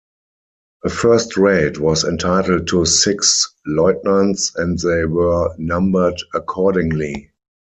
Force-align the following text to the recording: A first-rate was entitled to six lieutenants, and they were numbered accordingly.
A 0.83 0.89
first-rate 0.89 1.79
was 1.79 2.03
entitled 2.03 2.67
to 2.69 2.87
six 2.87 3.53
lieutenants, 3.67 4.51
and 4.55 4.79
they 4.79 5.05
were 5.05 5.53
numbered 5.59 6.17
accordingly. 6.33 7.29